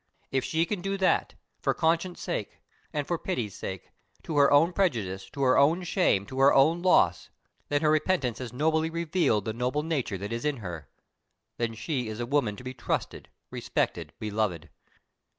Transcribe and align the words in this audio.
If 0.31 0.43
she 0.43 0.65
can 0.65 0.81
do 0.81 0.97
that 0.97 1.35
for 1.59 1.75
conscience' 1.75 2.21
sake, 2.21 2.61
and 2.91 3.05
for 3.05 3.19
pity's 3.19 3.53
sake 3.55 3.91
to 4.23 4.35
her 4.39 4.51
own 4.51 4.73
prejudice, 4.73 5.29
to 5.29 5.43
her 5.43 5.59
own 5.59 5.83
shame, 5.83 6.25
to 6.25 6.39
her 6.39 6.51
own 6.55 6.81
loss 6.81 7.29
then 7.69 7.81
her 7.83 7.91
repentance 7.91 8.39
has 8.39 8.51
nobly 8.51 8.89
revealed 8.89 9.45
the 9.45 9.53
noble 9.53 9.83
nature 9.83 10.17
that 10.17 10.33
is 10.33 10.43
in 10.43 10.57
her; 10.57 10.89
then 11.57 11.75
she 11.75 12.07
is 12.07 12.19
a 12.19 12.25
woman 12.25 12.55
to 12.55 12.63
be 12.63 12.73
trusted, 12.73 13.29
respected, 13.51 14.11
beloved! 14.17 14.69